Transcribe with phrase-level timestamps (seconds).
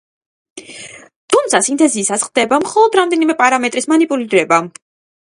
[1.33, 4.59] თუმცა სინთეზისას ხდება მხოლოდ რამდენიმე პარამეტრის მანიპულირება.